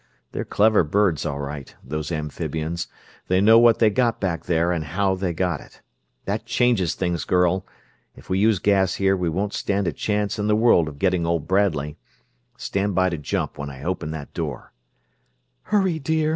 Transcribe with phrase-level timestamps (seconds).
[0.31, 2.87] _They're clever birds, all right, those amphibians
[3.27, 5.83] they know what they got back there and how they got it.
[6.25, 7.67] That changes things, girl!
[8.15, 11.27] If we use gas here we won't stand a chance in the world of getting
[11.27, 11.97] old Bradley.
[12.57, 14.73] Stand by to jump when I open that door!"
[15.65, 16.29] "Hurry, dear!